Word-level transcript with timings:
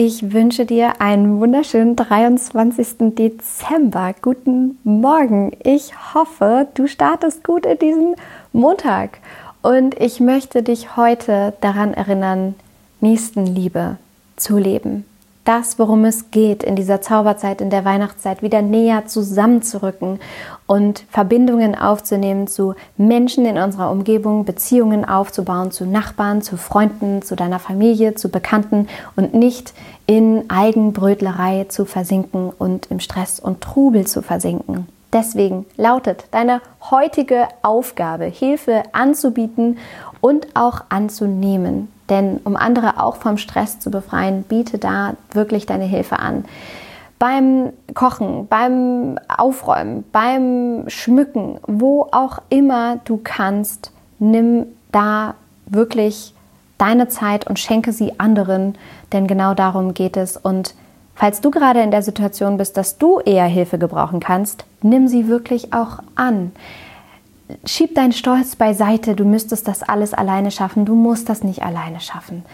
Ich 0.00 0.32
wünsche 0.32 0.64
dir 0.64 1.00
einen 1.00 1.40
wunderschönen 1.40 1.96
23. 1.96 3.16
Dezember. 3.16 4.14
Guten 4.22 4.78
Morgen. 4.84 5.50
Ich 5.64 6.14
hoffe, 6.14 6.68
du 6.74 6.86
startest 6.86 7.42
gut 7.42 7.66
in 7.66 7.78
diesen 7.80 8.14
Montag. 8.52 9.18
Und 9.60 10.00
ich 10.00 10.20
möchte 10.20 10.62
dich 10.62 10.96
heute 10.96 11.52
daran 11.60 11.94
erinnern, 11.94 12.54
Nächstenliebe 13.00 13.96
zu 14.36 14.56
leben 14.56 15.04
das, 15.48 15.78
worum 15.78 16.04
es 16.04 16.30
geht, 16.30 16.62
in 16.62 16.76
dieser 16.76 17.00
Zauberzeit, 17.00 17.62
in 17.62 17.70
der 17.70 17.86
Weihnachtszeit 17.86 18.42
wieder 18.42 18.60
näher 18.60 19.06
zusammenzurücken 19.06 20.20
und 20.66 21.04
Verbindungen 21.08 21.74
aufzunehmen 21.74 22.46
zu 22.48 22.74
Menschen 22.98 23.46
in 23.46 23.56
unserer 23.56 23.90
Umgebung, 23.90 24.44
Beziehungen 24.44 25.06
aufzubauen 25.06 25.70
zu 25.70 25.86
Nachbarn, 25.86 26.42
zu 26.42 26.58
Freunden, 26.58 27.22
zu 27.22 27.34
deiner 27.34 27.58
Familie, 27.58 28.14
zu 28.14 28.28
Bekannten 28.28 28.88
und 29.16 29.32
nicht 29.32 29.72
in 30.06 30.44
Eigenbrötlerei 30.50 31.64
zu 31.70 31.86
versinken 31.86 32.50
und 32.50 32.90
im 32.90 33.00
Stress 33.00 33.40
und 33.40 33.62
Trubel 33.62 34.06
zu 34.06 34.20
versinken. 34.20 34.86
Deswegen 35.14 35.64
lautet 35.78 36.26
deine 36.30 36.60
heutige 36.90 37.48
Aufgabe, 37.62 38.26
Hilfe 38.26 38.82
anzubieten 38.92 39.78
und 40.20 40.46
auch 40.52 40.82
anzunehmen. 40.90 41.88
Denn 42.08 42.40
um 42.44 42.56
andere 42.56 43.02
auch 43.02 43.16
vom 43.16 43.36
Stress 43.36 43.80
zu 43.80 43.90
befreien, 43.90 44.42
biete 44.42 44.78
da 44.78 45.14
wirklich 45.32 45.66
deine 45.66 45.84
Hilfe 45.84 46.18
an. 46.18 46.44
Beim 47.18 47.72
Kochen, 47.94 48.46
beim 48.46 49.18
Aufräumen, 49.36 50.04
beim 50.12 50.84
Schmücken, 50.88 51.58
wo 51.66 52.08
auch 52.12 52.38
immer 52.48 53.00
du 53.04 53.20
kannst, 53.22 53.92
nimm 54.18 54.66
da 54.92 55.34
wirklich 55.66 56.34
deine 56.78 57.08
Zeit 57.08 57.46
und 57.46 57.58
schenke 57.58 57.92
sie 57.92 58.18
anderen, 58.20 58.78
denn 59.12 59.26
genau 59.26 59.54
darum 59.54 59.94
geht 59.94 60.16
es. 60.16 60.36
Und 60.36 60.74
falls 61.16 61.40
du 61.40 61.50
gerade 61.50 61.80
in 61.80 61.90
der 61.90 62.02
Situation 62.02 62.56
bist, 62.56 62.76
dass 62.76 62.98
du 62.98 63.18
eher 63.18 63.46
Hilfe 63.46 63.78
gebrauchen 63.78 64.20
kannst, 64.20 64.64
nimm 64.80 65.08
sie 65.08 65.26
wirklich 65.26 65.72
auch 65.72 65.98
an 66.14 66.52
schieb 67.64 67.94
deinen 67.94 68.12
Stolz 68.12 68.56
beiseite, 68.56 69.14
du 69.14 69.24
müsstest 69.24 69.68
das 69.68 69.82
alles 69.82 70.14
alleine 70.14 70.50
schaffen, 70.50 70.84
du 70.84 70.94
musst 70.94 71.28
das 71.28 71.42
nicht 71.42 71.62
alleine 71.62 72.00
schaffen. 72.00 72.44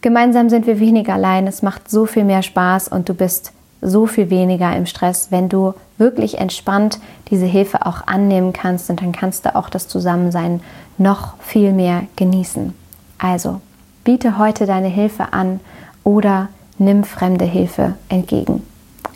Gemeinsam 0.00 0.50
sind 0.50 0.66
wir 0.66 0.80
weniger 0.80 1.14
allein, 1.14 1.46
es 1.46 1.62
macht 1.62 1.90
so 1.90 2.06
viel 2.06 2.24
mehr 2.24 2.42
Spaß 2.42 2.88
und 2.88 3.08
du 3.08 3.14
bist 3.14 3.52
so 3.80 4.06
viel 4.06 4.30
weniger 4.30 4.74
im 4.76 4.86
Stress, 4.86 5.30
wenn 5.30 5.48
du 5.48 5.74
wirklich 5.98 6.38
entspannt 6.38 6.98
diese 7.30 7.46
Hilfe 7.46 7.86
auch 7.86 8.06
annehmen 8.06 8.52
kannst 8.52 8.90
und 8.90 9.00
dann 9.00 9.12
kannst 9.12 9.44
du 9.44 9.54
auch 9.54 9.68
das 9.68 9.88
Zusammensein 9.88 10.60
noch 10.98 11.38
viel 11.38 11.72
mehr 11.72 12.04
genießen. 12.16 12.74
Also, 13.18 13.60
biete 14.04 14.38
heute 14.38 14.66
deine 14.66 14.88
Hilfe 14.88 15.32
an 15.32 15.60
oder 16.02 16.48
nimm 16.78 17.04
fremde 17.04 17.44
Hilfe 17.44 17.94
entgegen. 18.08 18.62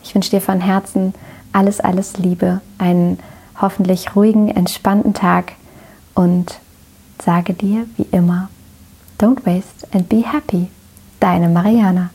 Ich 0.02 0.14
wünsche 0.14 0.30
dir 0.30 0.40
von 0.40 0.60
Herzen 0.60 1.14
alles, 1.52 1.80
alles 1.80 2.16
Liebe, 2.18 2.60
einen 2.78 3.18
hoffentlich 3.60 4.14
ruhigen, 4.16 4.48
entspannten 4.48 5.14
Tag 5.14 5.52
und 6.14 6.58
sage 7.20 7.54
dir 7.54 7.86
wie 7.96 8.06
immer, 8.10 8.48
don't 9.18 9.44
waste 9.44 9.86
and 9.92 10.08
be 10.08 10.22
happy. 10.24 10.68
Deine 11.20 11.48
Mariana. 11.48 12.10